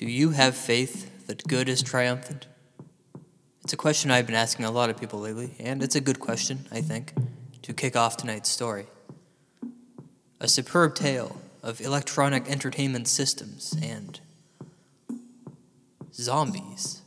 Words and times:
Do 0.00 0.08
you 0.08 0.30
have 0.30 0.56
faith 0.56 1.26
that 1.26 1.46
good 1.46 1.68
is 1.68 1.82
triumphant? 1.82 2.46
It's 3.62 3.74
a 3.74 3.76
question 3.76 4.10
I've 4.10 4.24
been 4.24 4.34
asking 4.34 4.64
a 4.64 4.70
lot 4.70 4.88
of 4.88 4.98
people 4.98 5.20
lately, 5.20 5.54
and 5.60 5.82
it's 5.82 5.94
a 5.94 6.00
good 6.00 6.18
question, 6.18 6.60
I 6.72 6.80
think, 6.80 7.12
to 7.60 7.74
kick 7.74 7.96
off 7.96 8.16
tonight's 8.16 8.48
story. 8.48 8.86
A 10.40 10.48
superb 10.48 10.94
tale 10.94 11.38
of 11.62 11.82
electronic 11.82 12.48
entertainment 12.48 13.08
systems 13.08 13.76
and 13.82 14.18
zombies. 16.14 17.02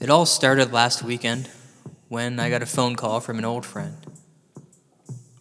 It 0.00 0.10
all 0.10 0.26
started 0.26 0.72
last 0.72 1.04
weekend 1.04 1.48
when 2.08 2.40
I 2.40 2.50
got 2.50 2.60
a 2.60 2.66
phone 2.66 2.96
call 2.96 3.20
from 3.20 3.38
an 3.38 3.44
old 3.44 3.64
friend. 3.64 3.98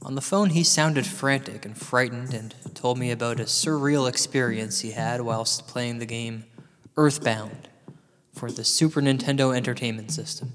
On 0.05 0.13
the 0.13 0.21
phone, 0.21 0.51
he 0.51 0.63
sounded 0.63 1.07
frantic 1.07 1.65
and 1.65 1.75
frightened 1.75 2.31
and 2.31 2.53
told 2.75 2.99
me 2.99 3.09
about 3.09 3.39
a 3.39 3.45
surreal 3.45 4.07
experience 4.07 4.81
he 4.81 4.91
had 4.91 5.21
whilst 5.21 5.67
playing 5.67 5.97
the 5.97 6.05
game 6.05 6.45
Earthbound 6.95 7.69
for 8.31 8.51
the 8.51 8.63
Super 8.63 9.01
Nintendo 9.01 9.55
Entertainment 9.55 10.11
System. 10.11 10.53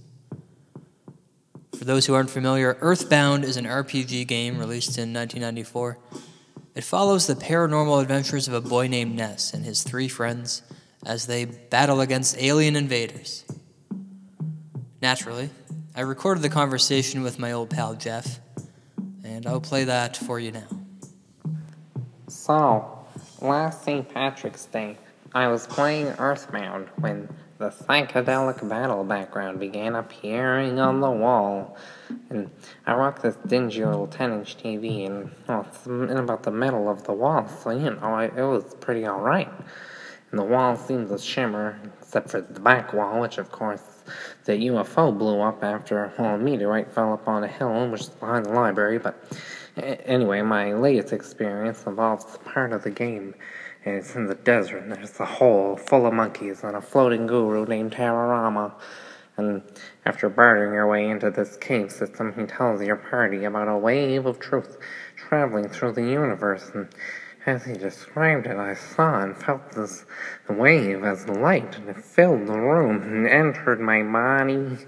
For 1.77 1.85
those 1.85 2.07
who 2.07 2.15
aren't 2.15 2.31
familiar, 2.31 2.79
Earthbound 2.81 3.45
is 3.45 3.57
an 3.57 3.65
RPG 3.65 4.29
game 4.29 4.57
released 4.57 4.97
in 4.97 5.13
1994. 5.13 5.99
It 6.77 6.85
follows 6.85 7.27
the 7.27 7.35
paranormal 7.35 8.01
adventures 8.01 8.47
of 8.47 8.55
a 8.55 8.61
boy 8.61 8.87
named 8.87 9.17
Ness 9.17 9.53
and 9.53 9.65
his 9.65 9.83
three 9.83 10.07
friends 10.07 10.63
as 11.05 11.27
they 11.27 11.47
battle 11.47 12.01
against 12.01 12.41
alien 12.41 12.77
invaders. 12.77 13.45
Naturally, 15.03 15.51
I 15.97 16.03
recorded 16.03 16.43
the 16.43 16.49
conversation 16.49 17.23
with 17.23 17.41
my 17.41 17.51
old 17.51 17.71
pal 17.71 17.97
Jeff, 17.97 18.39
and 19.41 19.49
I'll 19.49 19.61
play 19.61 19.85
that 19.85 20.19
for 20.19 20.39
you 20.39 20.53
now. 20.53 20.67
So, 22.29 23.07
last 23.41 23.83
St. 23.85 24.07
Patrick's 24.07 24.67
Day, 24.67 24.99
I 25.35 25.49
was 25.49 25.67
playing 25.67 26.09
Earthbound 26.19 26.89
when 26.97 27.27
the 27.57 27.71
psychedelic 27.71 28.69
battle 28.69 29.03
background 29.03 29.59
began 29.59 29.95
appearing 29.95 30.79
on 30.79 31.01
the 31.01 31.11
wall. 31.11 31.79
And 32.29 32.51
I 32.87 32.95
rocked 32.95 33.23
this 33.23 33.37
dingy 33.47 33.83
little 33.83 34.07
10 34.07 34.33
inch 34.33 34.59
TV, 34.59 35.07
and 35.07 35.31
well, 35.49 35.67
it's 35.71 35.87
in 35.87 36.19
about 36.19 36.43
the 36.43 36.51
middle 36.51 36.91
of 36.91 37.05
the 37.05 37.15
wall, 37.15 37.49
so 37.49 37.71
you 37.71 37.91
know, 37.95 38.01
I, 38.03 38.25
it 38.27 38.43
was 38.43 38.75
pretty 38.81 39.07
alright. 39.07 39.49
And 40.31 40.39
the 40.39 40.45
wall 40.45 40.77
seemed 40.77 41.09
to 41.09 41.19
shimmer, 41.19 41.81
except 42.03 42.29
for 42.29 42.43
the 42.43 42.61
back 42.61 42.93
wall, 42.93 43.21
which 43.21 43.39
of 43.39 43.51
course 43.51 43.90
the 44.45 44.53
UFO 44.53 45.17
blew 45.17 45.41
up 45.41 45.63
after 45.63 46.13
well, 46.19 46.35
a 46.35 46.39
meteorite 46.39 46.93
fell 46.93 47.15
upon 47.15 47.45
a 47.45 47.49
hill, 47.49 47.89
which 47.91 48.03
is 48.03 48.09
behind 48.09 48.47
the 48.47 48.53
library. 48.53 48.99
But 48.99 49.23
anyway, 49.77 50.43
my 50.43 50.73
latest 50.73 51.13
experience 51.13 51.85
involves 51.87 52.39
part 52.45 52.73
of 52.73 52.83
the 52.83 52.91
game. 52.91 53.35
It's 53.85 54.15
in 54.15 54.27
the 54.27 54.35
desert, 54.35 54.83
and 54.83 54.93
there's 54.93 55.19
a 55.21 55.25
hole 55.25 55.77
full 55.77 56.07
of 56.07 56.13
monkeys 56.13 56.63
and 56.65 56.77
a 56.77 56.81
floating 56.83 57.27
guru 57.27 57.65
named 57.65 57.93
Talah 57.93 58.29
Rama. 58.29 58.75
And 59.39 59.63
after 60.05 60.29
bartering 60.29 60.75
your 60.75 60.87
way 60.87 61.09
into 61.09 61.31
this 61.31 61.57
cave 61.57 61.91
system, 61.91 62.35
he 62.39 62.45
tells 62.45 62.83
your 62.83 62.97
party 62.97 63.45
about 63.45 63.69
a 63.69 63.79
wave 63.79 64.27
of 64.27 64.39
truth 64.39 64.77
traveling 65.17 65.69
through 65.69 65.93
the 65.93 66.03
universe. 66.03 66.71
And 66.75 66.89
as 67.51 67.65
he 67.65 67.73
described 67.73 68.47
it, 68.47 68.57
I 68.57 68.75
saw 68.75 69.21
and 69.21 69.37
felt 69.37 69.73
this 69.73 70.05
wave 70.49 71.03
as 71.05 71.29
light, 71.29 71.77
and 71.77 71.89
it 71.89 72.03
filled 72.03 72.47
the 72.47 72.59
room 72.59 73.03
and 73.03 73.27
entered 73.27 73.81
my 73.81 74.03
body. 74.03 74.79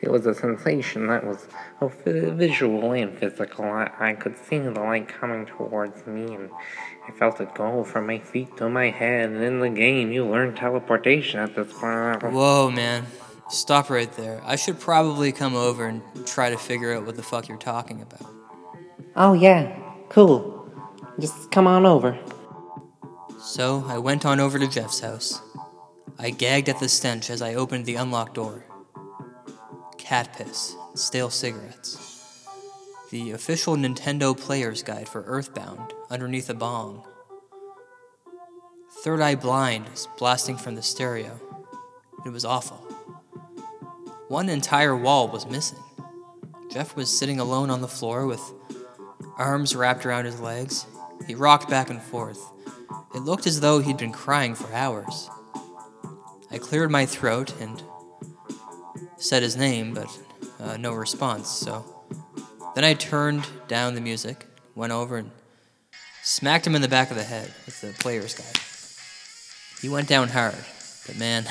It 0.00 0.10
was 0.10 0.24
a 0.26 0.34
sensation 0.34 1.08
that 1.08 1.26
was 1.26 1.48
both 1.80 2.04
visual 2.04 2.92
and 2.92 3.18
physical. 3.18 3.64
I, 3.64 3.90
I 3.98 4.12
could 4.14 4.36
see 4.38 4.58
the 4.58 4.70
light 4.70 5.08
coming 5.08 5.44
towards 5.44 6.06
me, 6.06 6.34
and 6.34 6.50
I 7.08 7.10
felt 7.12 7.40
it 7.40 7.54
go 7.54 7.84
from 7.84 8.06
my 8.06 8.20
feet 8.20 8.56
to 8.58 8.68
my 8.68 8.90
head. 8.90 9.30
And 9.30 9.42
in 9.42 9.58
the 9.60 9.70
game, 9.70 10.12
you 10.12 10.24
learn 10.24 10.54
teleportation 10.54 11.40
at 11.40 11.56
this 11.56 11.72
point. 11.72 12.22
Whoa, 12.22 12.70
man. 12.70 13.06
Stop 13.50 13.90
right 13.90 14.10
there. 14.12 14.40
I 14.44 14.56
should 14.56 14.80
probably 14.80 15.32
come 15.32 15.54
over 15.54 15.86
and 15.86 16.02
try 16.26 16.50
to 16.50 16.56
figure 16.56 16.94
out 16.94 17.04
what 17.06 17.16
the 17.16 17.22
fuck 17.22 17.48
you're 17.48 17.58
talking 17.58 18.00
about. 18.00 18.30
Oh, 19.16 19.32
yeah. 19.32 19.78
Cool. 20.08 20.53
Just 21.20 21.50
come 21.50 21.66
on 21.66 21.86
over. 21.86 22.18
So 23.40 23.84
I 23.86 23.98
went 23.98 24.26
on 24.26 24.40
over 24.40 24.58
to 24.58 24.66
Jeff's 24.66 25.00
house. 25.00 25.40
I 26.18 26.30
gagged 26.30 26.68
at 26.68 26.80
the 26.80 26.88
stench 26.88 27.30
as 27.30 27.42
I 27.42 27.54
opened 27.54 27.86
the 27.86 27.96
unlocked 27.96 28.34
door. 28.34 28.64
Cat 29.98 30.34
piss, 30.36 30.74
stale 30.94 31.30
cigarettes. 31.30 32.46
The 33.10 33.30
official 33.30 33.76
Nintendo 33.76 34.36
Player's 34.36 34.82
Guide 34.82 35.08
for 35.08 35.22
Earthbound 35.24 35.92
underneath 36.10 36.50
a 36.50 36.54
bong. 36.54 37.06
Third 39.02 39.20
Eye 39.20 39.34
Blind 39.34 39.86
is 39.94 40.08
blasting 40.18 40.56
from 40.56 40.74
the 40.74 40.82
stereo. 40.82 41.40
It 42.26 42.30
was 42.30 42.44
awful. 42.44 42.78
One 44.28 44.48
entire 44.48 44.96
wall 44.96 45.28
was 45.28 45.46
missing. 45.46 45.78
Jeff 46.70 46.96
was 46.96 47.16
sitting 47.16 47.38
alone 47.38 47.70
on 47.70 47.82
the 47.82 47.88
floor 47.88 48.26
with 48.26 48.40
arms 49.36 49.76
wrapped 49.76 50.06
around 50.06 50.24
his 50.24 50.40
legs. 50.40 50.86
He 51.26 51.34
rocked 51.34 51.68
back 51.68 51.90
and 51.90 52.02
forth. 52.02 52.40
It 53.14 53.20
looked 53.20 53.46
as 53.46 53.60
though 53.60 53.78
he'd 53.78 53.96
been 53.96 54.12
crying 54.12 54.54
for 54.54 54.72
hours. 54.72 55.30
I 56.50 56.58
cleared 56.58 56.90
my 56.90 57.06
throat 57.06 57.52
and 57.60 57.82
said 59.16 59.42
his 59.42 59.56
name, 59.56 59.94
but 59.94 60.06
uh, 60.60 60.76
no 60.76 60.92
response, 60.92 61.48
so. 61.48 61.84
Then 62.74 62.84
I 62.84 62.94
turned 62.94 63.46
down 63.68 63.94
the 63.94 64.00
music, 64.00 64.46
went 64.74 64.92
over, 64.92 65.16
and 65.16 65.30
smacked 66.22 66.66
him 66.66 66.74
in 66.74 66.82
the 66.82 66.88
back 66.88 67.10
of 67.10 67.16
the 67.16 67.22
head 67.22 67.52
with 67.66 67.80
the 67.80 67.92
player's 68.02 68.34
guide. 68.34 68.58
He 69.80 69.88
went 69.88 70.08
down 70.08 70.28
hard, 70.28 70.56
but 71.06 71.16
man, 71.18 71.44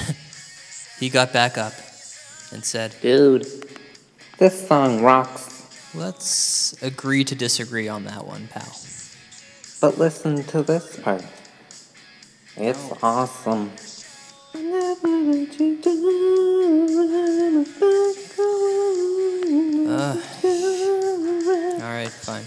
he 1.00 1.10
got 1.10 1.32
back 1.34 1.58
up 1.58 1.74
and 2.52 2.64
said, 2.64 2.96
Dude, 3.02 3.48
this 4.38 4.68
song 4.68 5.02
rocks. 5.02 5.50
Let's 5.96 6.74
agree 6.82 7.24
to 7.26 7.36
disagree 7.36 7.88
on 7.88 8.06
that 8.06 8.26
one, 8.26 8.48
pal. 8.48 8.76
But 9.84 9.98
listen 9.98 10.42
to 10.46 10.64
this 10.64 10.98
part. 11.02 11.26
It's 12.56 12.90
awesome. 13.04 13.70
Uh, 19.86 20.16
Alright, 21.84 22.10
fine. 22.12 22.46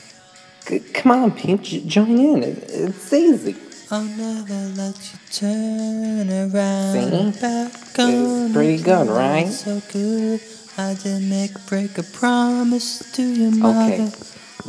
C- 0.61 0.79
come 0.95 1.13
on, 1.13 1.33
Pete, 1.33 1.87
join 1.87 2.19
in. 2.19 2.43
It- 2.43 2.71
it's 2.71 3.13
easy. 3.13 3.55
I'll 3.91 4.03
never 4.03 4.73
let 4.75 4.97
you 4.97 5.19
turn 5.31 6.31
around. 6.31 7.35
See? 7.35 7.41
Back 7.43 7.99
on 7.99 8.47
It's 8.47 8.53
pretty 8.55 8.83
good, 8.83 9.09
right? 9.09 9.49
So 9.49 9.83
good. 9.93 10.41
I 10.79 10.95
did 10.95 11.23
make 11.25 11.53
break 11.67 11.99
a 11.99 12.03
promise 12.03 13.13
to 13.13 13.23
your 13.23 13.51
mother. 13.51 13.93
Okay, 13.93 14.11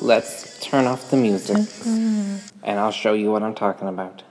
let's 0.01 0.59
turn 0.59 0.85
off 0.85 1.09
the 1.09 1.17
music, 1.17 1.57
mm-hmm. 1.57 2.37
and 2.63 2.79
I'll 2.79 2.91
show 2.91 3.13
you 3.13 3.31
what 3.31 3.43
I'm 3.43 3.55
talking 3.55 3.87
about. 3.87 4.23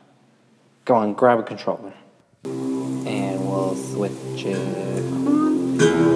Go 0.84 0.94
on, 0.94 1.14
grab 1.14 1.38
a 1.38 1.42
controller, 1.42 1.92
and 2.44 3.46
we'll 3.46 3.74
switch 3.74 4.44
it. 4.44 4.56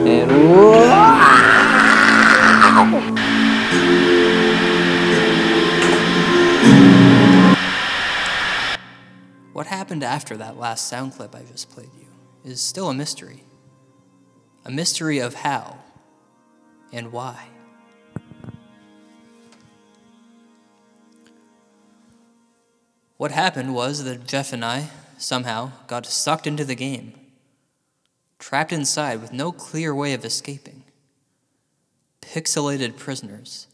And 0.06 0.30
What 9.52 9.66
happened 9.66 10.02
after 10.02 10.36
that 10.38 10.56
last 10.56 10.86
sound 10.88 11.12
clip 11.12 11.34
I 11.34 11.42
just 11.42 11.68
played 11.68 11.90
you 11.98 12.06
is 12.50 12.60
still 12.60 12.88
a 12.88 12.94
mystery. 12.94 13.44
A 14.64 14.70
mystery 14.70 15.18
of 15.18 15.34
how 15.34 15.78
and 16.92 17.12
why. 17.12 17.48
What 23.20 23.32
happened 23.32 23.74
was 23.74 24.04
that 24.04 24.26
Jeff 24.26 24.50
and 24.50 24.64
I 24.64 24.88
somehow 25.18 25.72
got 25.86 26.06
sucked 26.06 26.46
into 26.46 26.64
the 26.64 26.74
game, 26.74 27.12
trapped 28.38 28.72
inside 28.72 29.20
with 29.20 29.30
no 29.30 29.52
clear 29.52 29.94
way 29.94 30.14
of 30.14 30.24
escaping. 30.24 30.84
Pixelated 32.22 32.96
prisoners. 32.96 33.66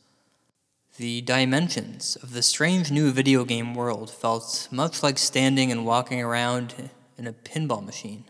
The 0.96 1.20
dimensions 1.20 2.16
of 2.24 2.32
the 2.32 2.42
strange 2.42 2.90
new 2.90 3.12
video 3.12 3.44
game 3.44 3.72
world 3.72 4.10
felt 4.10 4.66
much 4.72 5.04
like 5.04 5.16
standing 5.16 5.70
and 5.70 5.86
walking 5.86 6.20
around 6.20 6.90
in 7.16 7.28
a 7.28 7.32
pinball 7.32 7.86
machine. 7.86 8.24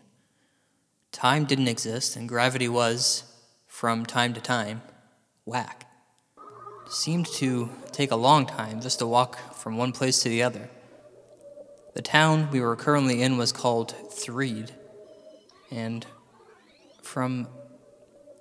Time 1.13 1.47
didn't 1.47 1.69
exist, 1.69 2.15
and 2.15 2.29
gravity 2.29 2.69
was, 2.69 3.23
from 3.67 4.05
time 4.05 4.35
to 4.35 4.41
time, 4.43 4.83
whack. 5.47 5.87
It 6.85 6.93
seemed 6.93 7.27
to 7.39 7.71
take 7.91 8.11
a 8.11 8.17
long 8.17 8.45
time 8.45 8.83
just 8.83 8.99
to 8.99 9.07
walk 9.07 9.55
from 9.55 9.79
one 9.79 9.93
place 9.93 10.23
to 10.23 10.29
the 10.29 10.43
other. 10.43 10.69
The 11.97 12.03
town 12.03 12.51
we 12.51 12.61
were 12.61 12.77
currently 12.77 13.23
in 13.23 13.39
was 13.39 13.53
called 13.53 13.95
Threed, 14.13 14.71
and 15.71 16.05
from 17.01 17.49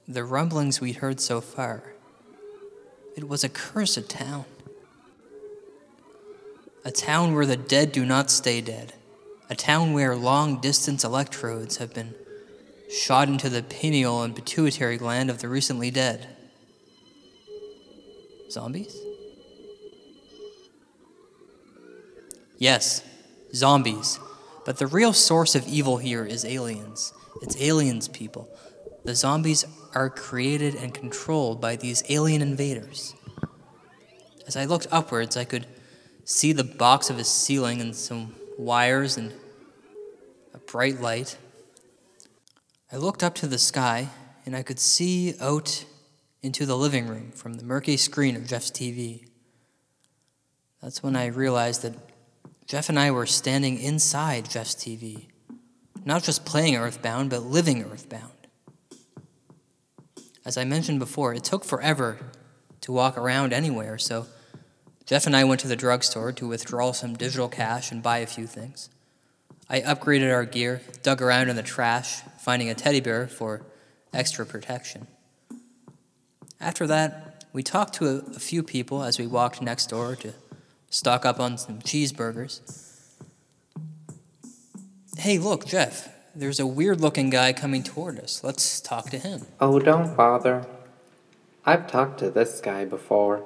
the 0.10 0.25
rumblings 0.25 0.81
we'd 0.81 0.98
heard 0.98 1.22
so 1.22 1.40
far, 1.40 1.94
it 3.16 3.30
was 3.30 3.46
a 3.46 3.50
cursed 3.50 4.10
town. 4.10 4.44
A 6.84 6.92
town 6.92 7.34
where 7.34 7.46
the 7.46 7.56
dead 7.56 7.94
do 7.94 8.06
not 8.06 8.30
stay 8.30 8.60
dead. 8.60 8.92
A 9.50 9.56
town 9.56 9.94
where 9.94 10.18
long 10.18 10.60
distance 10.60 11.06
electrodes 11.06 11.78
have 11.78 11.94
been 11.94 12.13
shot 12.92 13.30
into 13.30 13.48
the 13.48 13.63
pineal 13.63 14.22
and 14.22 14.36
pituitary 14.36 14.98
gland 14.98 15.30
of 15.30 15.40
the 15.40 15.48
recently 15.48 15.90
dead. 15.90 16.28
Zombies? 18.51 18.98
Yes, 22.58 23.01
zombies. 23.56 24.19
But 24.66 24.78
the 24.78 24.88
real 24.88 25.13
source 25.13 25.56
of 25.56 25.68
evil 25.68 25.98
here 25.98 26.25
is 26.25 26.44
aliens. 26.44 27.13
It's 27.42 27.60
aliens, 27.62 28.07
people. 28.07 28.50
The 29.04 29.16
zombies 29.16 29.66
are 29.94 30.10
created 30.10 30.75
and 30.75 30.94
controlled 30.94 31.62
by 31.62 31.75
these 31.75 32.04
alien 32.10 32.42
invaders. 32.42 33.13
As 34.48 34.56
I 34.56 34.66
looked 34.66 34.88
upwards, 34.92 35.38
I 35.38 35.46
could 35.46 35.68
see 36.24 36.52
the 36.52 36.63
box 36.63 37.10
of 37.10 37.19
a 37.19 37.24
ceiling 37.24 37.81
and 37.81 37.96
some 37.96 38.36
wires 38.57 39.18
and 39.18 39.31
a 40.54 40.58
bright 40.58 41.00
light. 41.00 41.38
I 42.92 42.98
looked 42.98 43.24
up 43.24 43.36
to 43.36 43.48
the 43.48 43.60
sky 43.60 44.10
and 44.46 44.56
I 44.56 44.63
could 44.63 44.80
see 44.80 45.36
out 45.40 45.86
into 46.42 46.66
the 46.66 46.78
living 46.78 47.08
room 47.08 47.31
from 47.31 47.56
the 47.56 47.63
murky 47.63 47.98
screen 47.98 48.36
of 48.36 48.48
Jeff's 48.48 48.72
TV. 48.72 49.28
That's 50.81 51.01
when 51.01 51.16
I 51.16 51.28
realized 51.28 51.81
that 51.81 51.94
Jeff 52.68 52.90
and 52.90 53.00
I 53.00 53.12
were 53.12 53.28
standing 53.28 53.80
inside 53.80 54.50
Jeff's 54.50 54.74
TV, 54.74 55.28
not 56.04 56.24
just 56.24 56.46
playing 56.46 56.76
Earthbound, 56.76 57.30
but 57.30 57.44
living 57.44 57.84
Earthbound. 57.84 58.32
As 60.44 60.58
I 60.58 60.64
mentioned 60.64 61.00
before, 61.00 61.34
it 61.34 61.44
took 61.44 61.64
forever 61.64 62.18
to 62.82 62.92
walk 62.92 63.18
around 63.18 63.54
anywhere, 63.54 63.98
so 63.98 64.28
Jeff 65.06 65.28
and 65.28 65.36
I 65.36 65.44
went 65.44 65.62
to 65.62 65.68
the 65.68 65.76
drugstore 65.76 66.32
to 66.34 66.48
withdraw 66.48 66.92
some 66.92 67.16
digital 67.16 67.48
cash 67.48 67.92
and 67.92 68.02
buy 68.02 68.20
a 68.20 68.28
few 68.28 68.48
things. 68.48 68.90
I 69.70 69.82
upgraded 69.82 70.34
our 70.34 70.46
gear, 70.46 70.82
dug 71.04 71.22
around 71.22 71.50
in 71.50 71.56
the 71.56 71.64
trash, 71.64 72.22
finding 72.40 72.70
a 72.70 72.76
teddy 72.76 73.00
bear 73.00 73.28
for 73.28 73.62
extra 74.14 74.46
protection. 74.46 75.08
After 76.60 76.88
that, 76.88 77.46
we 77.54 77.62
talked 77.64 77.96
to 77.96 78.24
a, 78.36 78.40
few 78.40 78.64
people 78.64 79.04
as 79.04 79.18
we 79.18 79.28
walked 79.28 79.62
next 79.62 79.88
door 79.88 80.16
to 80.18 80.34
stock 80.90 81.26
up 81.26 81.40
on 81.40 81.58
some 81.58 81.80
cheeseburgers. 81.80 82.62
Hey, 85.18 85.38
look, 85.38 85.66
Jeff, 85.66 86.10
there's 86.36 86.60
a 86.60 86.68
weird 86.68 87.02
looking 87.02 87.30
guy 87.30 87.54
coming 87.54 87.84
toward 87.84 88.20
us. 88.20 88.44
Let's 88.44 88.82
talk 88.82 89.10
to 89.12 89.18
him. 89.18 89.46
Oh, 89.60 89.80
don't 89.80 90.16
bother. 90.16 90.66
I've 91.66 91.88
talked 91.88 92.20
to 92.20 92.30
this 92.30 92.62
guy 92.62 92.86
before. 92.86 93.46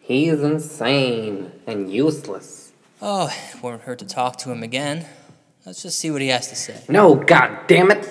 He's 0.00 0.40
insane 0.40 1.52
and 1.66 1.92
useless. 1.92 2.72
Oh, 3.00 3.32
it 3.54 3.62
won't 3.62 3.82
hurt 3.82 4.00
to 4.00 4.06
talk 4.06 4.36
to 4.38 4.50
him 4.50 4.62
again. 4.62 5.06
Let's 5.64 5.82
just 5.82 5.98
see 5.98 6.10
what 6.10 6.22
he 6.22 6.28
has 6.28 6.48
to 6.48 6.56
say. 6.56 6.82
No, 6.88 7.14
god 7.14 7.66
damn 7.66 7.90
it! 7.90 8.08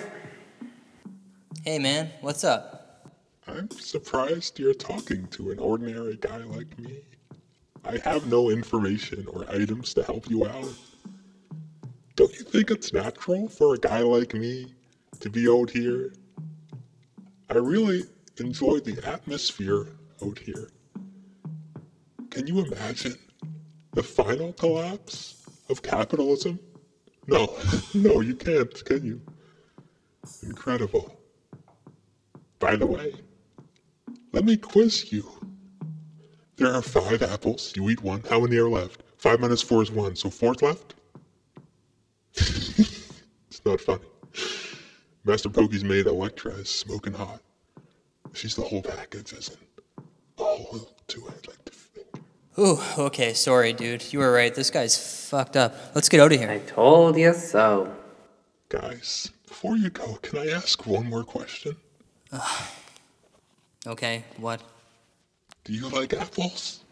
Hey, 1.66 1.80
man, 1.80 2.12
what's 2.22 2.44
up? 2.44 3.12
I'm 3.48 3.70
surprised 3.72 4.60
you're 4.60 4.74
talking 4.74 5.28
to 5.28 5.52
an 5.52 5.60
ordinary 5.60 6.16
guy 6.16 6.38
like 6.38 6.78
me. 6.80 7.00
I 7.86 7.98
have 8.04 8.28
no 8.28 8.50
information 8.50 9.26
or 9.28 9.46
items 9.50 9.94
to 9.96 10.04
help 10.04 10.30
you 10.30 10.46
out. 10.46 10.74
Don't 12.16 12.34
you 12.34 12.44
think 12.44 12.70
it's 12.72 12.92
natural 12.92 13.48
for 13.48 13.76
a 13.76 13.78
guy 13.78 14.00
like 14.02 14.34
me 14.34 14.74
to 15.20 15.30
be 15.30 15.48
out 15.50 15.70
here? 15.70 16.14
I 17.50 17.56
really 17.56 18.04
enjoy 18.40 18.80
the 18.80 19.02
atmosphere 19.08 19.88
out 20.24 20.38
here. 20.40 20.70
Can 22.30 22.46
you 22.46 22.60
imagine 22.66 23.16
the 23.94 24.04
final 24.04 24.54
collapse 24.54 25.44
of 25.70 25.82
capitalism? 25.82 26.60
No, 27.28 27.58
no, 27.94 28.22
you 28.22 28.36
can't, 28.36 28.86
can 28.86 29.06
you? 29.06 29.22
Incredible. 30.44 31.18
By 32.60 32.76
the 32.76 32.86
way, 32.86 33.14
let 34.34 34.44
me 34.44 34.58
quiz 34.58 35.12
you. 35.12 35.39
There 36.60 36.74
are 36.74 36.82
five 36.82 37.24
apples. 37.24 37.72
You 37.74 37.90
eat 37.90 38.04
one. 38.04 38.22
How 38.30 38.42
many 38.42 38.58
are 38.58 38.68
left? 38.68 39.02
Five 39.18 39.40
minus 39.40 39.62
four 39.62 39.82
is 39.82 39.90
one. 39.90 40.18
So 40.18 40.30
four's 40.30 40.62
left? 40.62 40.94
it's 42.36 43.62
not 43.66 43.80
funny. 43.80 44.04
Master 45.24 45.50
Pokey's 45.50 45.86
made 45.86 46.06
Electra 46.06 46.52
is 46.52 46.70
smoking 46.70 47.14
hot. 47.14 47.42
She's 48.34 48.56
the 48.56 48.62
whole 48.62 48.82
package, 48.82 49.32
isn't 49.32 49.58
all 50.36 50.90
to 51.08 51.28
it 51.28 51.48
like 51.48 51.64
the 51.64 51.72
finger. 51.72 52.20
Ooh, 52.58 53.04
okay, 53.06 53.34
sorry, 53.34 53.72
dude. 53.72 54.12
You 54.12 54.20
were 54.20 54.32
right. 54.32 54.54
This 54.54 54.70
guy's 54.70 54.98
fucked 55.30 55.56
up. 55.56 55.74
Let's 55.96 56.10
get 56.10 56.20
out 56.20 56.34
of 56.34 56.40
here. 56.40 56.50
I 56.50 56.60
told 56.60 57.18
you 57.18 57.34
so. 57.34 57.96
Guys, 58.68 59.32
before 59.48 59.78
you 59.78 59.90
go, 59.90 60.16
can 60.22 60.40
I 60.40 60.50
ask 60.50 60.86
one 60.86 61.10
more 61.10 61.24
question? 61.24 61.78
Okay, 63.88 64.26
what? 64.36 64.62
Do 65.64 65.74
you 65.74 65.88
like 65.90 66.14
apples? 66.14 66.84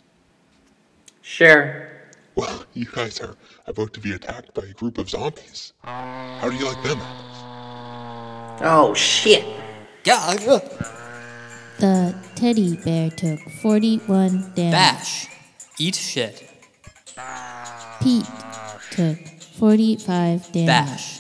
Sure. 1.22 1.90
Well, 2.36 2.66
you 2.74 2.86
guys 2.86 3.20
are 3.20 3.36
about 3.66 3.94
to 3.94 4.00
be 4.00 4.12
attacked 4.14 4.54
by 4.54 4.64
a 4.64 4.74
group 4.74 4.98
of 4.98 5.10
zombies. 5.10 5.74
How 5.84 6.48
do 6.50 6.56
you 6.56 6.66
like 6.66 6.82
them 6.84 7.00
apples? 7.02 8.62
Oh 8.64 8.94
shit! 8.96 9.46
Yeah, 10.04 10.34
The 11.80 12.16
teddy 12.36 12.78
bear 12.78 13.10
took 13.12 13.40
41 13.62 14.54
damage. 14.56 14.72
bash. 14.72 15.28
Eat 15.80 15.96
shit. 15.96 16.44
Pete 18.02 18.26
took 18.92 19.18
45 19.58 20.52
damage. 20.52 20.68
Bash. 20.68 21.20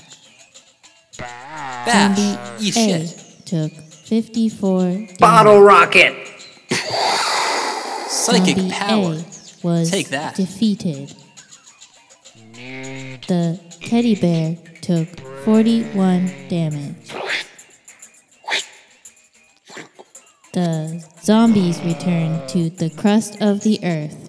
Zombie 1.85 2.35
Bash. 2.35 2.61
Eat 2.61 2.77
A 2.77 3.07
shit. 3.07 3.45
took 3.45 3.71
54 3.71 4.79
damage. 4.81 5.17
Bottle 5.19 5.61
rocket! 5.61 6.26
Psychic 8.27 8.57
Zombie 8.57 8.71
power. 8.73 9.13
A 9.13 9.23
was 9.63 9.89
Take 9.89 10.09
that. 10.09 10.35
defeated. 10.35 11.15
The 13.27 13.57
teddy 13.81 14.15
bear 14.15 14.57
took 14.81 15.07
41 15.45 16.25
damage. 16.49 17.13
The 20.51 21.01
zombies 21.21 21.81
returned 21.83 22.49
to 22.49 22.69
the 22.69 22.89
crust 22.89 23.41
of 23.41 23.61
the 23.61 23.79
earth. 23.83 24.25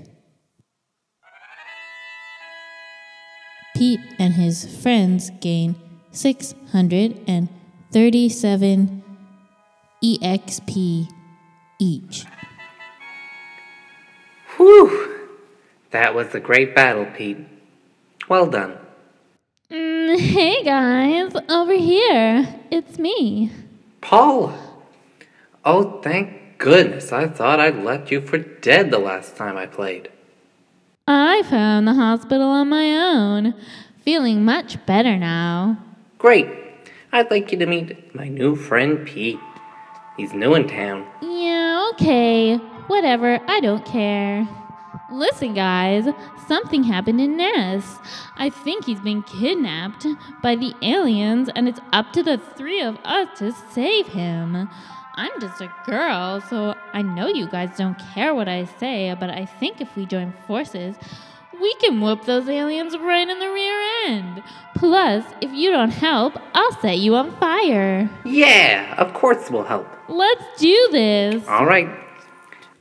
Pete 3.76 4.00
and 4.19 4.33
his 4.35 4.64
friends 4.81 5.31
gained 5.40 5.75
637 6.12 9.02
EXP 10.05 11.09
each. 11.81 12.25
Whew! 14.59 15.29
That 15.93 16.17
was 16.17 16.35
a 16.35 16.41
great 16.41 16.75
battle, 16.75 17.07
Pete. 17.17 17.38
Well 18.29 18.50
done. 18.50 18.77
Mm, 19.71 20.19
hey 20.19 20.65
guys, 20.65 21.33
over 21.49 21.75
here. 21.75 22.61
It's 22.71 22.99
me. 22.99 23.53
Paul! 24.00 24.53
Oh, 25.65 26.00
thank 26.03 26.59
goodness. 26.59 27.12
I 27.12 27.29
thought 27.29 27.61
I'd 27.61 27.85
left 27.85 28.11
you 28.11 28.21
for 28.21 28.38
dead 28.38 28.91
the 28.91 28.99
last 28.99 29.37
time 29.37 29.57
I 29.57 29.67
played. 29.67 30.11
I 31.07 31.43
found 31.45 31.87
the 31.87 31.95
hospital 31.95 32.49
on 32.49 32.69
my 32.69 32.97
own. 32.97 33.55
Feeling 34.03 34.45
much 34.45 34.85
better 34.87 35.17
now. 35.17 35.79
Great. 36.19 36.49
I'd 37.12 37.31
like 37.31 37.53
you 37.53 37.59
to 37.59 37.67
meet 37.67 38.12
my 38.12 38.27
new 38.27 38.57
friend 38.57 39.07
Pete. 39.07 39.38
He's 40.17 40.33
new 40.33 40.55
in 40.55 40.67
town. 40.67 41.07
Yeah, 41.23 41.58
okay. 42.00 42.57
Whatever, 42.87 43.40
I 43.49 43.61
don't 43.61 43.85
care. 43.85 44.49
Listen, 45.11 45.55
guys, 45.55 46.07
something 46.47 46.85
happened 46.85 47.21
in 47.21 47.37
Ness. 47.37 47.99
I 48.37 48.50
think 48.50 48.85
he's 48.85 49.00
been 49.00 49.23
kidnapped 49.23 50.07
by 50.43 50.55
the 50.55 50.75
aliens, 50.83 51.50
and 51.55 51.69
it's 51.69 51.81
up 51.93 52.12
to 52.12 52.23
the 52.23 52.38
three 52.38 52.81
of 52.81 52.99
us 53.05 53.38
to 53.38 53.52
save 53.73 54.07
him. 54.09 54.69
I'm 55.14 55.40
just 55.40 55.61
a 55.61 55.73
girl, 55.87 56.40
so 56.40 56.75
I 56.93 57.02
know 57.02 57.26
you 57.26 57.49
guys 57.49 57.76
don't 57.76 57.99
care 58.14 58.35
what 58.35 58.49
I 58.49 58.67
say, 58.78 59.14
but 59.19 59.31
I 59.31 59.45
think 59.45 59.81
if 59.81 59.97
we 59.97 60.07
join 60.07 60.33
forces, 60.47 60.97
we 61.61 61.75
can 61.77 62.00
whoop 62.00 62.25
those 62.25 62.49
aliens 62.49 62.97
right 62.97 63.29
in 63.29 63.38
the 63.38 63.50
rear 63.50 63.81
end. 64.07 64.43
Plus, 64.75 65.25
if 65.41 65.53
you 65.53 65.71
don't 65.71 65.91
help, 65.91 66.38
I'll 66.55 66.81
set 66.81 66.99
you 66.99 67.17
on 67.17 67.37
fire. 67.38 68.09
Yeah, 68.25 68.95
of 68.97 69.12
course 69.15 69.50
we'll 69.50 69.65
help. 69.65 69.87
Let's 70.09 70.45
do 70.59 70.88
this. 70.93 71.47
All 71.49 71.67
right. 71.67 71.88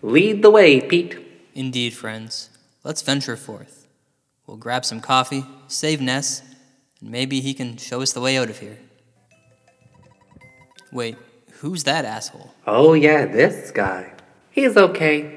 Lead 0.02 0.42
the 0.42 0.52
way, 0.52 0.80
Pete. 0.80 1.18
Indeed, 1.56 1.94
friends. 1.94 2.50
Let's 2.84 3.02
venture 3.02 3.36
forth. 3.36 3.88
We'll 4.46 4.58
grab 4.58 4.86
some 4.86 5.02
coffee, 5.02 5.44
save 5.68 6.00
Ness, 6.00 6.42
and 7.02 7.12
maybe 7.12 7.42
he 7.42 7.54
can 7.54 7.78
show 7.78 8.02
us 8.02 8.14
the 8.14 8.22
way 8.22 8.38
out 8.38 8.50
of 8.50 8.60
here. 8.60 8.78
Wait, 10.92 11.18
who's 11.54 11.84
that 11.84 12.06
asshole? 12.06 12.54
Oh, 12.66 12.94
yeah, 12.94 13.26
this 13.26 13.72
guy. 13.72 14.14
He's 14.52 14.78
okay. 14.78 15.37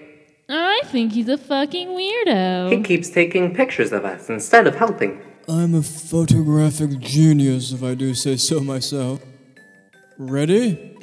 I 0.51 0.71
I 0.83 0.87
think 0.87 1.13
he's 1.13 1.29
a 1.29 1.39
fucking 1.39 1.89
weirdo. 1.89 2.73
He 2.73 2.83
keeps 2.83 3.11
taking 3.11 3.55
pictures 3.55 3.93
of 3.93 4.05
us 4.05 4.29
instead 4.29 4.67
of 4.67 4.75
helping. 4.75 5.21
I'm 5.49 5.75
a 5.75 5.83
photographic 5.83 6.99
genius, 6.99 7.73
if 7.73 7.83
I 7.83 7.95
do 7.95 8.15
say 8.15 8.37
so 8.37 8.61
myself. 8.61 9.21
Ready? 10.19 10.97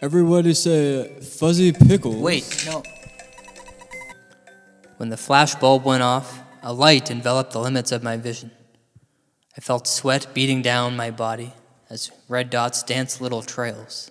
Everybody 0.00 0.54
say 0.54 1.20
fuzzy 1.20 1.72
pickles. 1.72 2.16
Wait, 2.16 2.64
no. 2.66 2.82
When 4.96 5.10
the 5.10 5.16
flash 5.16 5.54
bulb 5.54 5.84
went 5.84 6.02
off, 6.02 6.40
a 6.62 6.72
light 6.72 7.10
enveloped 7.10 7.52
the 7.52 7.60
limits 7.60 7.92
of 7.92 8.02
my 8.02 8.16
vision. 8.16 8.50
I 9.56 9.60
felt 9.60 9.86
sweat 9.86 10.28
beating 10.34 10.62
down 10.62 10.96
my 10.96 11.10
body 11.10 11.52
as 11.90 12.10
red 12.28 12.48
dots 12.48 12.82
danced 12.82 13.20
little 13.20 13.42
trails. 13.42 14.10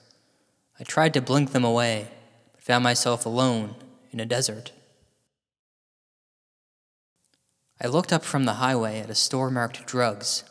I 0.79 0.83
tried 0.83 1.13
to 1.15 1.21
blink 1.21 1.51
them 1.51 1.63
away, 1.63 2.09
but 2.53 2.63
found 2.63 2.83
myself 2.83 3.25
alone 3.25 3.75
in 4.11 4.19
a 4.19 4.25
desert. 4.25 4.71
I 7.81 7.87
looked 7.87 8.11
up 8.11 8.25
from 8.25 8.43
the 8.43 8.55
highway 8.55 8.99
at 8.99 9.09
a 9.09 9.15
store 9.15 9.49
marked 9.49 9.85
drugs. 9.85 10.43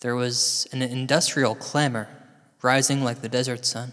There 0.00 0.14
was 0.14 0.68
an 0.72 0.82
industrial 0.82 1.54
clamor 1.54 2.08
rising 2.62 3.02
like 3.02 3.20
the 3.20 3.28
desert 3.28 3.66
sun. 3.66 3.92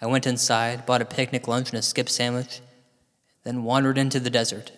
I 0.00 0.06
went 0.06 0.26
inside, 0.26 0.86
bought 0.86 1.02
a 1.02 1.06
picnic 1.06 1.48
lunch 1.48 1.70
and 1.70 1.78
a 1.78 1.82
skip 1.82 2.08
sandwich, 2.08 2.60
then 3.44 3.64
wandered 3.64 3.98
into 3.98 4.20
the 4.20 4.30
desert. 4.30 4.72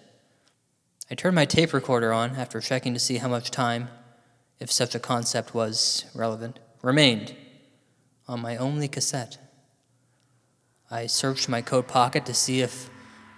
I 1.10 1.14
turned 1.14 1.34
my 1.34 1.44
tape 1.44 1.72
recorder 1.72 2.12
on 2.12 2.36
after 2.36 2.60
checking 2.60 2.94
to 2.94 3.00
see 3.00 3.18
how 3.18 3.28
much 3.28 3.50
time, 3.50 3.88
if 4.58 4.70
such 4.70 4.94
a 4.94 5.00
concept 5.00 5.54
was 5.54 6.04
relevant, 6.14 6.58
remained 6.82 7.34
on 8.26 8.40
my 8.40 8.56
only 8.56 8.88
cassette. 8.88 9.38
I 10.92 11.06
searched 11.06 11.48
my 11.48 11.62
coat 11.62 11.86
pocket 11.86 12.26
to 12.26 12.34
see 12.34 12.62
if 12.62 12.90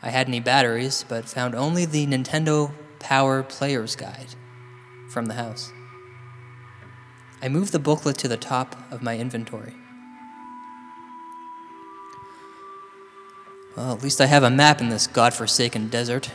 I 0.03 0.09
had 0.09 0.27
any 0.27 0.41
batteries, 0.41 1.05
but 1.07 1.29
found 1.29 1.55
only 1.55 1.85
the 1.85 2.07
Nintendo 2.07 2.73
Power 2.99 3.43
Player's 3.43 3.95
Guide 3.95 4.35
from 5.11 5.27
the 5.27 5.35
house. 5.35 5.71
I 7.43 7.51
moved 7.51 7.73
the 7.73 7.79
booklet 7.79 8.17
to 8.19 8.29
the 8.29 8.39
top 8.39 8.75
of 8.91 9.03
my 9.03 9.19
inventory. 9.19 9.75
Well, 13.77 13.93
at 13.93 14.03
least 14.03 14.23
I 14.23 14.27
have 14.27 14.45
a 14.45 14.51
map 14.51 14.81
in 14.81 14.89
this 14.89 15.07
godforsaken 15.07 15.89
desert. 15.89 16.31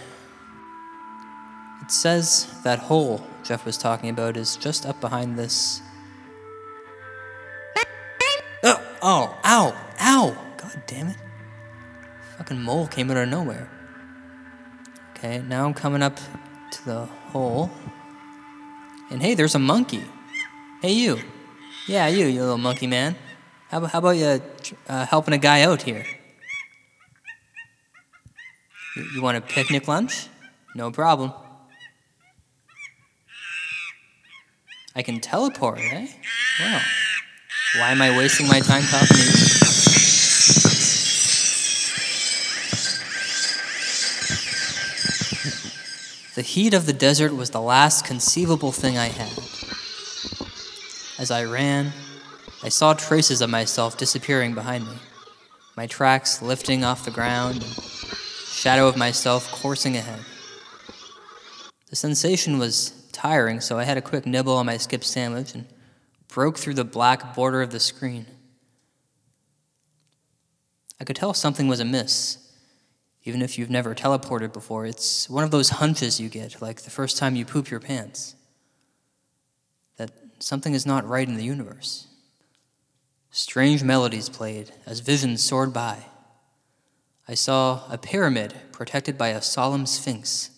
It 1.82 1.90
says 1.90 2.48
that 2.64 2.78
hole 2.78 3.26
Jeff 3.44 3.66
was 3.66 3.78
talking 3.78 4.10
about 4.10 4.38
is 4.38 4.56
just 4.56 4.86
up 4.86 5.02
behind 5.02 5.38
this. 5.40 5.82
Oh, 8.64 8.82
oh, 9.02 9.38
ow, 9.44 9.74
ow! 9.74 9.87
God 10.74 10.84
damn 10.86 11.08
it. 11.08 11.16
Fucking 12.38 12.62
mole 12.62 12.88
came 12.88 13.10
out 13.10 13.16
of 13.16 13.30
nowhere. 13.30 13.70
Okay, 15.12 15.40
now 15.40 15.66
I'm 15.66 15.74
coming 15.74 16.04
up 16.04 16.18
to 16.72 16.86
the 16.86 17.06
hole. 17.06 17.72
And 19.10 19.22
hey, 19.22 19.34
there's 19.34 19.56
a 19.56 19.60
monkey. 19.60 20.04
Hey, 20.82 20.92
you. 20.92 21.20
Yeah, 21.88 22.08
you, 22.08 22.26
you 22.26 22.42
little 22.42 22.58
monkey 22.58 22.86
man. 22.86 23.16
How, 23.70 23.86
how 23.86 24.00
about 24.00 24.18
you 24.18 24.42
uh, 24.90 25.06
helping 25.06 25.34
a 25.34 25.38
guy 25.38 25.62
out 25.62 25.84
here? 25.84 26.06
You, 28.98 29.04
you 29.16 29.22
want 29.22 29.38
a 29.38 29.42
picnic 29.42 29.88
lunch? 29.88 30.28
No 30.76 30.92
problem. 30.92 31.32
I 34.94 35.02
can 35.02 35.22
teleport, 35.22 35.80
eh? 35.80 36.08
Well, 36.60 36.82
why 37.78 37.92
am 37.92 38.02
I 38.02 38.18
wasting 38.18 38.48
my 38.48 38.60
time 38.60 38.84
talking 38.84 39.16
to 39.16 39.24
you? 39.24 39.57
The 46.38 46.44
heat 46.44 46.76
of 46.76 46.86
the 46.86 46.94
desert 46.94 47.36
was 47.36 47.50
the 47.50 47.60
last 47.60 48.06
conceivable 48.06 48.72
thing 48.72 48.96
I 48.96 49.08
had. 49.08 49.32
As 51.18 51.32
I 51.32 51.44
ran, 51.46 51.94
I 52.62 52.70
saw 52.70 52.94
traces 52.94 53.42
of 53.42 53.50
myself 53.50 53.98
disappearing 53.98 54.54
behind 54.54 54.86
me, 54.86 54.98
my 55.76 55.88
tracks 55.88 56.40
lifting 56.44 56.84
off 56.84 57.06
the 57.06 57.10
ground, 57.10 57.64
shadow 57.64 58.88
of 58.88 58.96
myself 58.96 59.52
coursing 59.52 59.98
ahead. 59.98 60.20
The 61.90 61.96
sensation 61.96 62.60
was 62.60 62.92
tiring, 63.12 63.60
so 63.60 63.80
I 63.80 63.86
had 63.86 63.98
a 63.98 64.02
quick 64.04 64.28
nibble 64.28 64.58
on 64.58 64.68
my 64.68 64.78
skip 64.78 65.04
sandwich 65.04 65.56
and 65.56 65.66
broke 66.28 66.60
through 66.60 66.76
the 66.76 66.84
black 66.84 67.34
border 67.34 67.64
of 67.64 67.72
the 67.72 67.80
screen. 67.80 68.28
I 71.00 71.04
could 71.04 71.16
tell 71.16 71.34
something 71.34 71.68
was 71.68 71.80
amiss. 71.80 72.47
Even 73.28 73.42
if 73.42 73.58
you've 73.58 73.70
never 73.70 73.94
teleported 73.94 74.54
before, 74.54 74.86
it's 74.86 75.30
one 75.30 75.44
of 75.44 75.52
those 75.52 75.68
hunches 75.68 76.18
you 76.18 76.30
get, 76.30 76.62
like 76.62 76.84
the 76.84 76.90
first 76.90 77.18
time 77.18 77.36
you 77.36 77.44
poop 77.44 77.70
your 77.70 77.82
pants, 77.82 78.36
that 79.98 80.12
something 80.40 80.74
is 80.74 80.86
not 80.86 81.06
right 81.06 81.28
in 81.28 81.36
the 81.36 81.44
universe. 81.44 82.08
Strange 83.30 83.84
melodies 83.84 84.30
played 84.30 84.72
as 84.86 85.02
visions 85.02 85.44
soared 85.44 85.74
by. 85.74 86.06
I 87.28 87.34
saw 87.34 87.82
a 87.92 87.98
pyramid 87.98 88.54
protected 88.72 89.18
by 89.18 89.28
a 89.28 89.42
solemn 89.42 89.88
sphinx, 89.88 90.50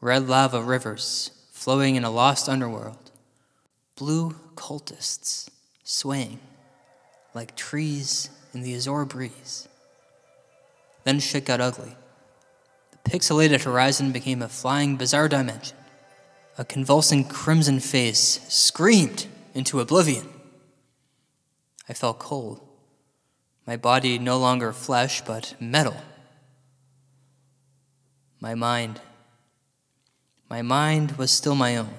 red 0.00 0.26
lava 0.26 0.60
rivers 0.60 1.30
flowing 1.52 1.94
in 1.94 2.02
a 2.02 2.10
lost 2.10 2.48
underworld, 2.48 3.12
blue 3.94 4.34
cultists 4.56 5.48
swaying 5.84 6.40
like 7.34 7.54
trees 7.54 8.30
in 8.52 8.62
the 8.62 8.74
Azure 8.74 9.04
breeze. 9.04 9.68
Then 11.04 11.20
shit 11.20 11.44
got 11.44 11.60
ugly. 11.60 11.96
The 12.90 13.10
pixelated 13.10 13.62
horizon 13.62 14.12
became 14.12 14.42
a 14.42 14.48
flying, 14.48 14.96
bizarre 14.96 15.28
dimension. 15.28 15.76
A 16.56 16.64
convulsing 16.64 17.24
crimson 17.24 17.80
face 17.80 18.40
screamed 18.48 19.26
into 19.54 19.80
oblivion. 19.80 20.28
I 21.88 21.92
felt 21.92 22.18
cold. 22.18 22.60
My 23.66 23.76
body 23.76 24.18
no 24.18 24.38
longer 24.38 24.72
flesh, 24.72 25.22
but 25.22 25.54
metal. 25.60 25.96
My 28.40 28.54
mind. 28.54 29.00
My 30.48 30.62
mind 30.62 31.12
was 31.12 31.30
still 31.30 31.54
my 31.54 31.76
own. 31.76 31.94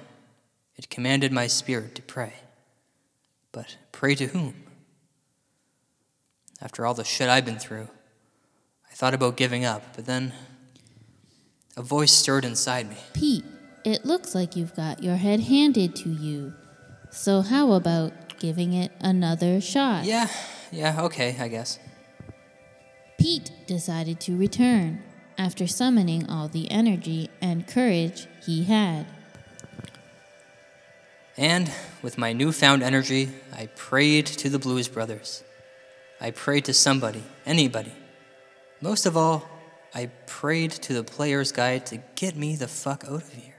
It 0.76 0.90
commanded 0.90 1.32
my 1.32 1.46
spirit 1.46 1.94
to 1.96 2.02
pray. 2.02 2.34
But 3.52 3.76
pray 3.92 4.14
to 4.16 4.26
whom? 4.26 4.54
After 6.60 6.86
all 6.86 6.94
the 6.94 7.04
shit 7.04 7.28
I've 7.28 7.44
been 7.44 7.58
through, 7.58 7.88
thought 8.96 9.12
about 9.12 9.36
giving 9.36 9.62
up, 9.62 9.82
but 9.94 10.06
then 10.06 10.32
a 11.76 11.82
voice 11.82 12.10
stirred 12.10 12.46
inside 12.46 12.88
me. 12.88 12.96
Pete, 13.12 13.44
it 13.84 14.06
looks 14.06 14.34
like 14.34 14.56
you've 14.56 14.74
got 14.74 15.02
your 15.02 15.16
head 15.16 15.38
handed 15.38 15.94
to 15.94 16.08
you. 16.08 16.54
So 17.10 17.42
how 17.42 17.72
about 17.72 18.38
giving 18.38 18.72
it 18.72 18.90
another 19.00 19.60
shot? 19.60 20.06
Yeah, 20.06 20.28
yeah, 20.72 21.02
okay, 21.02 21.36
I 21.38 21.48
guess. 21.48 21.78
Pete 23.18 23.50
decided 23.66 24.18
to 24.20 24.34
return 24.34 25.02
after 25.36 25.66
summoning 25.66 26.30
all 26.30 26.48
the 26.48 26.70
energy 26.70 27.28
and 27.42 27.66
courage 27.66 28.26
he 28.46 28.64
had. 28.64 29.04
And 31.36 31.70
with 32.00 32.16
my 32.16 32.32
newfound 32.32 32.82
energy, 32.82 33.28
I 33.54 33.66
prayed 33.76 34.24
to 34.24 34.48
the 34.48 34.58
Blues 34.58 34.88
Brothers. 34.88 35.44
I 36.18 36.30
prayed 36.30 36.64
to 36.64 36.72
somebody, 36.72 37.24
anybody. 37.44 37.92
Most 38.86 39.04
of 39.04 39.16
all, 39.16 39.44
I 39.96 40.06
prayed 40.28 40.70
to 40.70 40.92
the 40.94 41.02
player's 41.02 41.50
guide 41.50 41.86
to 41.86 42.00
get 42.14 42.36
me 42.36 42.54
the 42.54 42.68
fuck 42.68 43.02
out 43.02 43.14
of 43.14 43.32
here. 43.32 43.56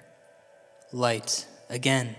Light, 0.93 1.45
again, 1.69 2.15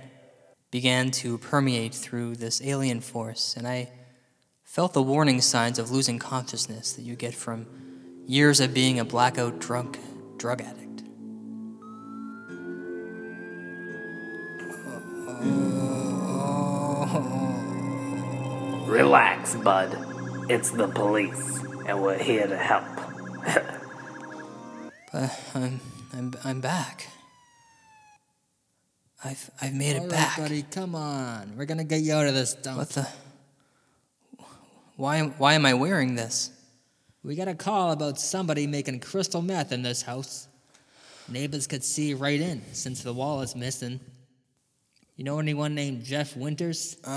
began 0.70 1.10
to 1.12 1.38
permeate 1.38 1.94
through 1.94 2.36
this 2.36 2.60
alien 2.62 3.00
force, 3.00 3.56
and 3.56 3.66
I 3.66 3.88
felt 4.62 4.92
the 4.92 5.02
warning 5.02 5.40
signs 5.40 5.78
of 5.78 5.90
losing 5.90 6.18
consciousness 6.18 6.92
that 6.92 7.02
you 7.02 7.16
get 7.16 7.32
from 7.32 7.66
years 8.26 8.60
of 8.60 8.74
being 8.74 8.98
a 9.00 9.06
blackout 9.06 9.58
drunk 9.58 9.98
drug 10.36 10.60
addict. 10.60 11.02
Relax, 18.86 19.54
bud. 19.54 19.96
It's 20.50 20.70
the 20.70 20.88
police, 20.88 21.60
and 21.88 22.02
we're 22.02 22.18
here 22.18 22.46
to 22.46 22.56
help. 22.56 22.84
But 25.10 25.40
I'm, 25.54 25.80
I'm, 26.12 26.34
I'm 26.44 26.60
back. 26.60 27.08
I've, 29.24 29.50
I've 29.60 29.74
made 29.74 29.96
it 29.96 30.08
back. 30.10 30.36
buddy, 30.36 30.62
come 30.62 30.94
on. 30.94 31.54
We're 31.56 31.64
gonna 31.64 31.84
get 31.84 32.02
you 32.02 32.12
out 32.12 32.26
of 32.26 32.34
this 32.34 32.54
dump. 32.54 32.78
What 32.78 32.90
the? 32.90 33.08
Why, 34.96 35.16
am- 35.16 35.30
why 35.38 35.54
am 35.54 35.64
I 35.64 35.74
wearing 35.74 36.14
this? 36.14 36.50
We 37.24 37.34
got 37.34 37.48
a 37.48 37.54
call 37.54 37.92
about 37.92 38.20
somebody 38.20 38.66
making 38.66 39.00
crystal 39.00 39.40
meth 39.40 39.72
in 39.72 39.82
this 39.82 40.02
house. 40.02 40.46
Neighbors 41.26 41.66
could 41.66 41.82
see 41.82 42.14
right 42.14 42.40
in 42.40 42.62
since 42.74 43.02
the 43.02 43.12
wall 43.12 43.40
is 43.40 43.56
missing. 43.56 43.98
You 45.16 45.24
know 45.24 45.38
anyone 45.38 45.74
named 45.74 46.04
Jeff 46.04 46.36
Winters? 46.36 46.96
Uh, 47.04 47.10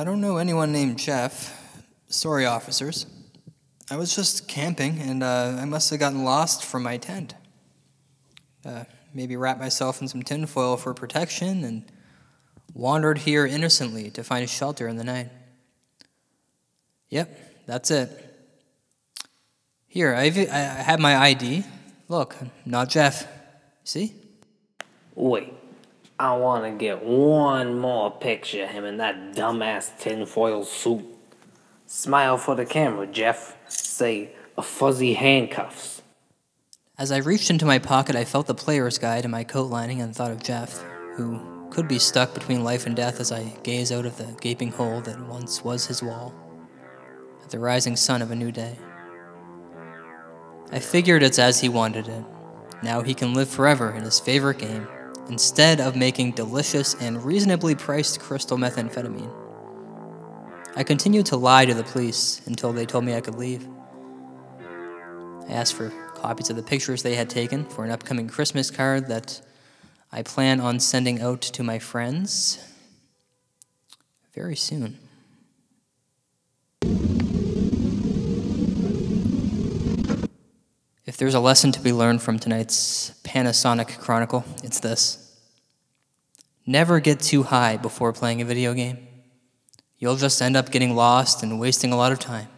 I 0.00 0.02
don't 0.04 0.20
know 0.20 0.36
anyone 0.36 0.72
named 0.72 0.98
Jeff. 0.98 1.62
Sorry, 2.08 2.44
officers. 2.44 3.06
I 3.90 3.96
was 3.96 4.16
just 4.16 4.48
camping, 4.48 4.98
and 4.98 5.22
uh, 5.22 5.58
I 5.60 5.64
must 5.64 5.90
have 5.90 6.00
gotten 6.00 6.24
lost 6.24 6.64
from 6.64 6.82
my 6.82 6.96
tent. 6.96 7.34
Uh, 8.64 8.84
maybe 9.14 9.36
wrapped 9.36 9.60
myself 9.60 10.02
in 10.02 10.08
some 10.08 10.22
tinfoil 10.22 10.76
for 10.76 10.92
protection 10.92 11.62
and 11.62 11.84
wandered 12.74 13.18
here 13.18 13.46
innocently 13.46 14.10
to 14.10 14.24
find 14.24 14.42
a 14.44 14.48
shelter 14.48 14.88
in 14.88 14.96
the 14.96 15.04
night. 15.04 15.30
Yep, 17.10 17.66
that's 17.66 17.90
it. 17.92 18.10
Here, 19.86 20.14
I've, 20.14 20.36
I 20.36 20.58
have 20.58 20.98
my 20.98 21.16
ID. 21.16 21.64
Look, 22.08 22.36
not 22.64 22.90
Jeff. 22.90 23.26
See? 23.84 24.14
Wait, 25.14 25.54
I 26.18 26.36
want 26.36 26.64
to 26.64 26.72
get 26.72 27.04
one 27.04 27.78
more 27.78 28.10
picture 28.10 28.64
of 28.64 28.70
him 28.70 28.84
in 28.84 28.96
that 28.98 29.34
dumbass 29.34 29.96
tinfoil 29.98 30.64
suit. 30.64 31.04
Smile 31.86 32.36
for 32.36 32.56
the 32.56 32.66
camera, 32.66 33.06
Jeff. 33.06 33.55
Say, 33.68 34.30
a 34.56 34.62
fuzzy 34.62 35.14
handcuffs. 35.14 36.02
As 36.98 37.12
I 37.12 37.18
reached 37.18 37.50
into 37.50 37.66
my 37.66 37.78
pocket, 37.78 38.16
I 38.16 38.24
felt 38.24 38.46
the 38.46 38.54
player's 38.54 38.98
guide 38.98 39.24
in 39.24 39.30
my 39.30 39.44
coat 39.44 39.70
lining 39.70 40.00
and 40.00 40.14
thought 40.14 40.30
of 40.30 40.42
Jeff, 40.42 40.82
who 41.14 41.68
could 41.70 41.88
be 41.88 41.98
stuck 41.98 42.32
between 42.32 42.64
life 42.64 42.86
and 42.86 42.96
death 42.96 43.20
as 43.20 43.30
I 43.30 43.52
gaze 43.62 43.92
out 43.92 44.06
of 44.06 44.16
the 44.16 44.34
gaping 44.40 44.72
hole 44.72 45.00
that 45.02 45.20
once 45.26 45.62
was 45.62 45.86
his 45.86 46.02
wall, 46.02 46.34
at 47.42 47.50
the 47.50 47.58
rising 47.58 47.96
sun 47.96 48.22
of 48.22 48.30
a 48.30 48.36
new 48.36 48.50
day. 48.50 48.78
I 50.72 50.78
figured 50.78 51.22
it's 51.22 51.38
as 51.38 51.60
he 51.60 51.68
wanted 51.68 52.08
it. 52.08 52.24
Now 52.82 53.02
he 53.02 53.14
can 53.14 53.34
live 53.34 53.48
forever 53.48 53.92
in 53.92 54.02
his 54.02 54.18
favorite 54.18 54.58
game, 54.58 54.88
instead 55.28 55.80
of 55.80 55.96
making 55.96 56.32
delicious 56.32 56.94
and 56.94 57.22
reasonably 57.24 57.74
priced 57.74 58.20
crystal 58.20 58.56
methamphetamine. 58.56 59.45
I 60.78 60.84
continued 60.84 61.24
to 61.26 61.38
lie 61.38 61.64
to 61.64 61.72
the 61.72 61.84
police 61.84 62.42
until 62.44 62.70
they 62.70 62.84
told 62.84 63.02
me 63.02 63.14
I 63.14 63.22
could 63.22 63.36
leave. 63.36 63.66
I 65.48 65.52
asked 65.52 65.72
for 65.72 65.88
copies 66.14 66.50
of 66.50 66.56
the 66.56 66.62
pictures 66.62 67.02
they 67.02 67.14
had 67.14 67.30
taken 67.30 67.64
for 67.64 67.86
an 67.86 67.90
upcoming 67.90 68.28
Christmas 68.28 68.70
card 68.70 69.08
that 69.08 69.40
I 70.12 70.22
plan 70.22 70.60
on 70.60 70.78
sending 70.78 71.22
out 71.22 71.40
to 71.40 71.62
my 71.62 71.78
friends 71.78 72.58
very 74.34 74.54
soon. 74.54 74.98
If 81.06 81.16
there's 81.16 81.34
a 81.34 81.40
lesson 81.40 81.72
to 81.72 81.80
be 81.80 81.94
learned 81.94 82.20
from 82.20 82.38
tonight's 82.38 83.18
Panasonic 83.24 83.98
Chronicle, 83.98 84.44
it's 84.62 84.80
this 84.80 85.22
never 86.66 87.00
get 87.00 87.20
too 87.20 87.44
high 87.44 87.78
before 87.78 88.12
playing 88.12 88.42
a 88.42 88.44
video 88.44 88.74
game. 88.74 89.15
You'll 89.98 90.16
just 90.16 90.40
end 90.42 90.56
up 90.56 90.70
getting 90.70 90.94
lost 90.94 91.42
and 91.42 91.58
wasting 91.58 91.92
a 91.92 91.96
lot 91.96 92.12
of 92.12 92.18
time. 92.18 92.48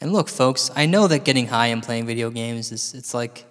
And 0.00 0.12
look, 0.12 0.28
folks, 0.28 0.70
I 0.76 0.86
know 0.86 1.08
that 1.08 1.24
getting 1.24 1.48
high 1.48 1.66
and 1.66 1.82
playing 1.82 2.06
video 2.06 2.30
games 2.30 2.70
is 2.70 2.94
it's 2.94 3.14
like 3.14 3.44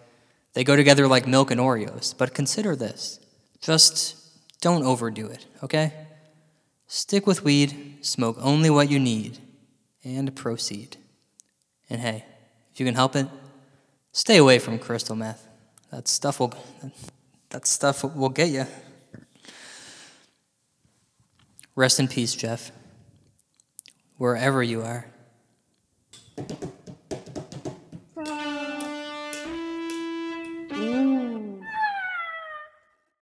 they 0.53 0.63
go 0.63 0.75
together 0.75 1.07
like 1.07 1.27
milk 1.27 1.51
and 1.51 1.59
Oreos, 1.59 2.17
but 2.17 2.33
consider 2.33 2.75
this. 2.75 3.19
Just 3.61 4.15
don't 4.61 4.83
overdo 4.83 5.27
it, 5.27 5.45
okay? 5.61 5.93
Stick 6.87 7.27
with 7.27 7.43
weed, 7.43 7.97
smoke 8.01 8.37
only 8.39 8.69
what 8.69 8.89
you 8.89 8.97
need, 8.97 9.39
and 10.03 10.33
proceed. 10.35 10.95
And 11.89 11.99
hey, 11.99 12.23
if 12.73 12.79
you 12.79 12.85
can 12.85 12.95
help 12.95 13.15
it, 13.15 13.27
stay 14.13 14.37
away 14.37 14.57
from 14.59 14.79
crystal 14.79 15.15
meth. 15.15 15.45
That 15.91 16.07
stuff 16.07 16.39
will 16.39 16.53
that 17.49 17.65
stuff 17.65 18.03
will 18.03 18.29
get 18.29 18.49
you. 18.49 18.65
Rest 21.77 21.99
in 21.99 22.07
peace, 22.07 22.33
Jeff. 22.33 22.71
Wherever 24.17 24.63
you 24.63 24.81
are. 24.81 25.05